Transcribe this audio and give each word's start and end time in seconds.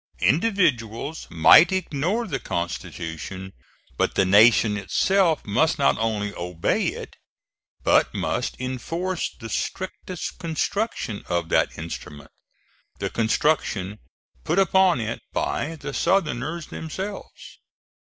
Individuals 0.21 1.27
might 1.29 1.71
ignore 1.71 2.25
the 2.25 2.39
constitution; 2.39 3.53
but 3.97 4.15
the 4.15 4.25
Nation 4.25 4.75
itself 4.75 5.45
must 5.45 5.77
not 5.77 5.95
only 5.99 6.33
obey 6.33 6.87
it, 6.87 7.17
but 7.83 8.11
must 8.11 8.59
enforce 8.59 9.29
the 9.39 9.47
strictest 9.47 10.39
construction 10.39 11.23
of 11.27 11.49
that 11.49 11.77
instrument; 11.77 12.31
the 12.97 13.11
construction 13.11 13.99
put 14.43 14.57
upon 14.57 14.99
it 14.99 15.21
by 15.33 15.75
the 15.75 15.93
Southerners 15.93 16.65
themselves. 16.65 17.59